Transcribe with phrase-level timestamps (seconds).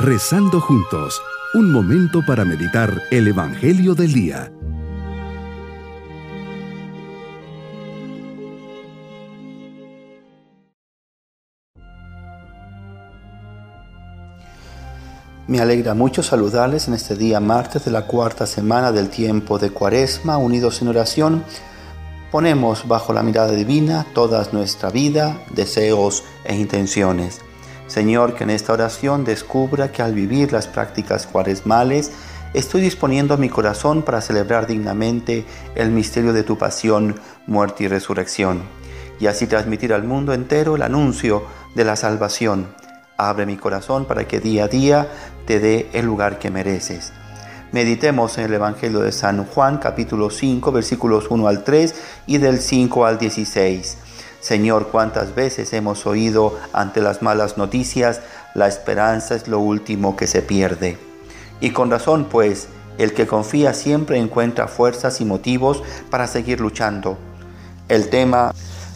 [0.00, 1.20] Rezando juntos,
[1.54, 4.52] un momento para meditar el Evangelio del Día.
[15.48, 19.70] Me alegra mucho saludarles en este día martes de la cuarta semana del tiempo de
[19.70, 21.42] Cuaresma, unidos en oración.
[22.30, 27.40] Ponemos bajo la mirada divina toda nuestra vida, deseos e intenciones.
[27.88, 32.12] Señor, que en esta oración descubra que al vivir las prácticas cuaresmales,
[32.54, 38.62] estoy disponiendo mi corazón para celebrar dignamente el misterio de tu pasión, muerte y resurrección,
[39.18, 42.68] y así transmitir al mundo entero el anuncio de la salvación
[43.20, 45.08] Abre mi corazón para que día a día
[45.44, 47.12] te dé el lugar que mereces.
[47.72, 51.94] Meditemos en el Evangelio de San Juan capítulo 5 versículos 1 al 3
[52.28, 53.98] y del 5 al 16.
[54.40, 58.20] Señor, cuántas veces hemos oído ante las malas noticias,
[58.54, 60.96] la esperanza es lo último que se pierde.
[61.60, 62.68] Y con razón, pues,
[62.98, 67.18] el que confía siempre encuentra fuerzas y motivos para seguir luchando.
[67.88, 68.52] El tema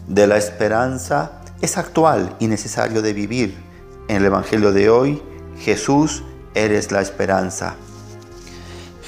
[0.06, 3.56] de la esperanza es actual y necesario de vivir
[4.08, 5.22] en el Evangelio de hoy,
[5.58, 6.22] Jesús,
[6.54, 7.76] eres la esperanza.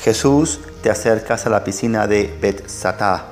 [0.03, 3.27] Jesús, te acercas a la piscina de Bethsatá,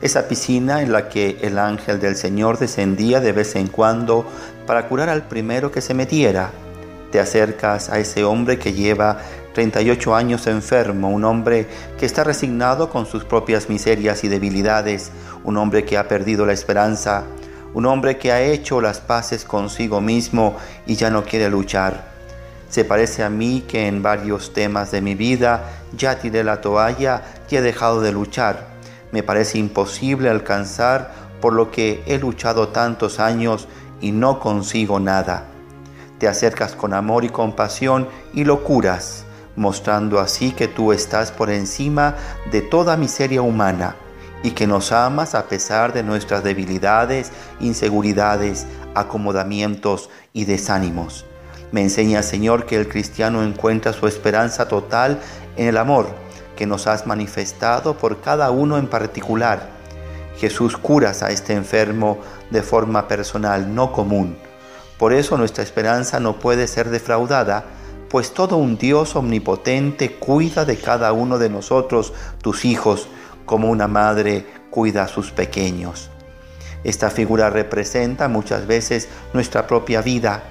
[0.00, 4.26] esa piscina en la que el ángel del Señor descendía de vez en cuando
[4.66, 6.50] para curar al primero que se metiera.
[7.10, 9.18] Te acercas a ese hombre que lleva
[9.54, 11.66] 38 años enfermo, un hombre
[11.98, 15.10] que está resignado con sus propias miserias y debilidades,
[15.44, 17.24] un hombre que ha perdido la esperanza,
[17.72, 22.04] un hombre que ha hecho las paces consigo mismo y ya no quiere luchar.
[22.68, 25.64] Se parece a mí que en varios temas de mi vida
[25.96, 28.75] ya tiré la toalla y he dejado de luchar.
[29.12, 33.68] Me parece imposible alcanzar por lo que he luchado tantos años
[34.00, 35.44] y no consigo nada.
[36.18, 41.50] Te acercas con amor y compasión y lo curas, mostrando así que tú estás por
[41.50, 42.14] encima
[42.50, 43.96] de toda miseria humana
[44.42, 51.26] y que nos amas a pesar de nuestras debilidades, inseguridades, acomodamientos y desánimos.
[51.72, 55.20] Me enseña, Señor, que el cristiano encuentra su esperanza total
[55.56, 56.25] en el amor
[56.56, 59.68] que nos has manifestado por cada uno en particular.
[60.38, 62.18] Jesús curas a este enfermo
[62.50, 64.36] de forma personal, no común.
[64.98, 67.64] Por eso nuestra esperanza no puede ser defraudada,
[68.08, 73.08] pues todo un Dios omnipotente cuida de cada uno de nosotros, tus hijos,
[73.44, 76.10] como una madre cuida a sus pequeños.
[76.84, 80.42] Esta figura representa muchas veces nuestra propia vida.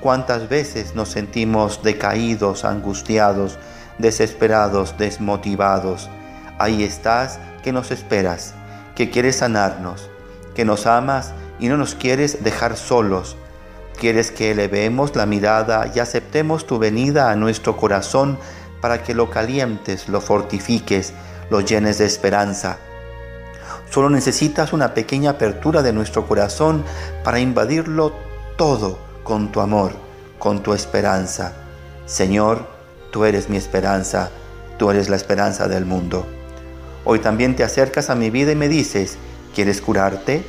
[0.00, 3.58] Cuántas veces nos sentimos decaídos, angustiados,
[3.98, 6.10] desesperados, desmotivados.
[6.58, 8.54] Ahí estás que nos esperas,
[8.94, 10.10] que quieres sanarnos,
[10.54, 13.36] que nos amas y no nos quieres dejar solos.
[13.98, 18.38] Quieres que elevemos la mirada y aceptemos tu venida a nuestro corazón
[18.80, 21.12] para que lo calientes, lo fortifiques,
[21.50, 22.78] lo llenes de esperanza.
[23.90, 26.82] Solo necesitas una pequeña apertura de nuestro corazón
[27.22, 28.14] para invadirlo
[28.56, 29.92] todo con tu amor,
[30.38, 31.52] con tu esperanza.
[32.06, 32.66] Señor,
[33.12, 34.30] tú eres mi esperanza,
[34.78, 36.26] tú eres la esperanza del mundo.
[37.04, 39.18] Hoy también te acercas a mi vida y me dices,
[39.54, 40.44] ¿quieres curarte?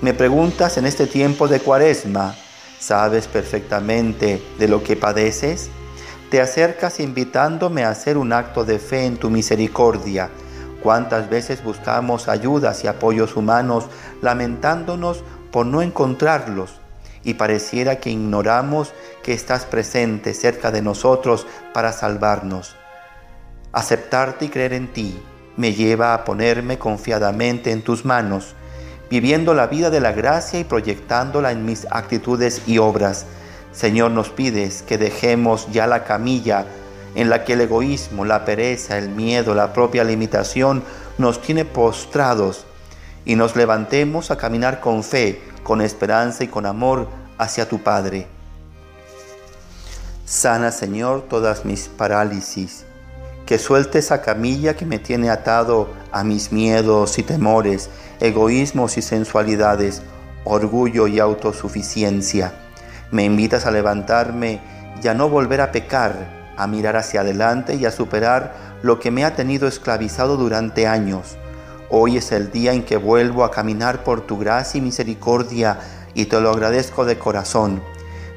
[0.00, 2.34] Me preguntas en este tiempo de cuaresma,
[2.80, 5.70] ¿sabes perfectamente de lo que padeces?
[6.30, 10.30] te acercas invitándome a hacer un acto de fe en tu misericordia.
[10.82, 13.86] Cuántas veces buscamos ayudas y apoyos humanos
[14.20, 16.80] lamentándonos por no encontrarlos
[17.28, 22.76] y pareciera que ignoramos que estás presente cerca de nosotros para salvarnos.
[23.72, 25.20] Aceptarte y creer en ti
[25.56, 28.54] me lleva a ponerme confiadamente en tus manos,
[29.10, 33.26] viviendo la vida de la gracia y proyectándola en mis actitudes y obras
[33.72, 36.66] Señor, nos pides que dejemos ya la camilla
[37.14, 40.82] en la que el egoísmo, la pereza, el miedo, la propia limitación
[41.16, 42.64] nos tiene postrados
[43.24, 48.26] y nos levantemos a caminar con fe, con esperanza y con amor hacia tu Padre.
[50.24, 52.86] Sana, Señor, todas mis parálisis,
[53.46, 57.88] que suelte esa camilla que me tiene atado a mis miedos y temores,
[58.18, 60.02] egoísmos y sensualidades,
[60.44, 62.52] orgullo y autosuficiencia
[63.10, 64.60] me invitas a levantarme
[65.02, 69.10] y a no volver a pecar, a mirar hacia adelante y a superar lo que
[69.10, 71.38] me ha tenido esclavizado durante años.
[71.90, 75.78] Hoy es el día en que vuelvo a caminar por tu gracia y misericordia
[76.14, 77.82] y te lo agradezco de corazón.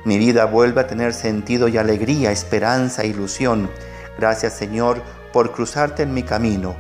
[0.06, 3.70] Mi vida vuelve a tener sentido y alegría, esperanza e ilusión.
[4.18, 5.02] Gracias Señor
[5.34, 6.76] por cruzarte en mi camino.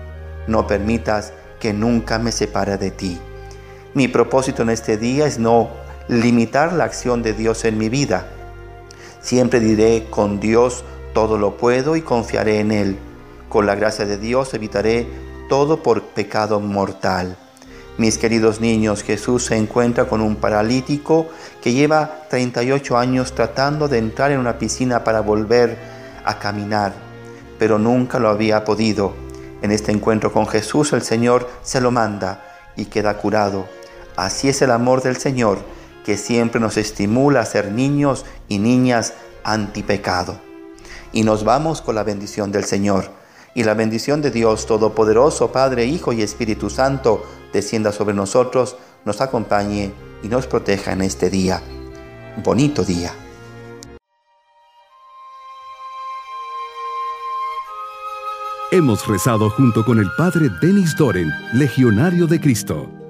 [0.47, 3.19] No permitas que nunca me separe de ti.
[3.93, 5.69] Mi propósito en este día es no
[6.07, 8.25] limitar la acción de Dios en mi vida,
[9.21, 10.83] Siempre diré, con Dios
[11.13, 12.97] todo lo puedo y confiaré en Él.
[13.49, 15.07] Con la gracia de Dios evitaré
[15.51, 17.35] todo por pecado mortal.
[17.97, 21.27] Mis queridos niños, Jesús se encuentra con un paralítico
[21.61, 25.77] que lleva 38 años tratando de entrar en una piscina para volver
[26.23, 26.93] a caminar,
[27.59, 29.13] pero nunca lo había podido.
[29.61, 32.45] En este encuentro con Jesús el Señor se lo manda
[32.77, 33.67] y queda curado.
[34.15, 35.59] Así es el amor del Señor,
[36.05, 40.39] que siempre nos estimula a ser niños y niñas antipecado.
[41.11, 43.20] Y nos vamos con la bendición del Señor.
[43.53, 49.19] Y la bendición de Dios Todopoderoso, Padre, Hijo y Espíritu Santo, descienda sobre nosotros, nos
[49.21, 49.91] acompañe
[50.23, 51.61] y nos proteja en este día.
[52.43, 53.11] Bonito día.
[58.71, 63.00] Hemos rezado junto con el Padre Denis Doren, Legionario de Cristo.